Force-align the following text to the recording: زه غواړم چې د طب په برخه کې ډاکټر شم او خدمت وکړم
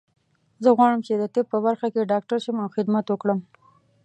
زه 0.63 0.69
غواړم 0.77 1.01
چې 1.07 1.13
د 1.15 1.23
طب 1.33 1.45
په 1.53 1.57
برخه 1.65 1.87
کې 1.93 2.09
ډاکټر 2.11 2.37
شم 2.45 2.57
او 2.63 2.69
خدمت 2.75 3.05
وکړم 3.09 3.39